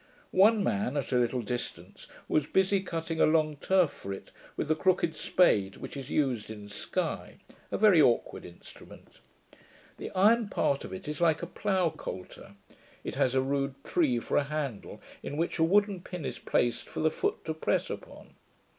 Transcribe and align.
One 0.31 0.63
man, 0.63 0.97
at 0.97 1.11
a 1.11 1.17
little 1.19 1.43
distance, 1.43 2.07
was 2.27 2.47
busy 2.47 2.81
cutting 2.81 3.21
a 3.21 3.27
long 3.27 3.57
turf 3.57 3.91
for 3.91 4.11
it, 4.11 4.31
with 4.57 4.67
the 4.67 4.75
crooked 4.75 5.15
spade 5.15 5.75
which 5.77 5.95
is 5.95 6.09
used 6.09 6.49
in 6.49 6.69
Sky; 6.69 7.37
a 7.71 7.77
very 7.77 7.99
aukward 7.99 8.43
instrument. 8.43 9.19
The 9.97 10.09
iron 10.15 10.47
part 10.49 10.83
of 10.83 10.91
it 10.91 11.07
is 11.07 11.21
like 11.21 11.43
a 11.43 11.45
plough 11.45 11.91
coulter. 11.91 12.55
It 13.03 13.13
has 13.13 13.35
a 13.35 13.41
rude 13.41 13.75
tree 13.83 14.17
for 14.19 14.37
a 14.37 14.45
handle, 14.45 14.99
in 15.21 15.37
which 15.37 15.59
a 15.59 15.63
wooden 15.63 16.01
pin 16.01 16.25
is 16.25 16.39
placed 16.39 16.89
for 16.89 17.01
the 17.01 17.11
foot 17.11 17.45
to 17.45 17.53
press 17.53 17.91
upon. 17.91 18.33